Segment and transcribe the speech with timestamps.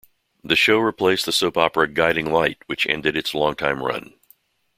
[0.43, 4.15] The show replaced the soap opera "Guiding Light", which ended its long-time run.